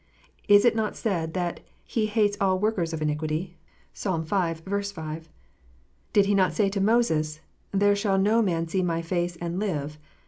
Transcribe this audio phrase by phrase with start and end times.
[0.47, 3.55] Is it not said, that He "hates all workers of iniquity"?
[3.93, 4.29] (Psalm v.
[4.55, 5.29] 5.)
[6.11, 7.39] Did He not say to Moses,"
[7.71, 9.99] There shall no man see My face and live"?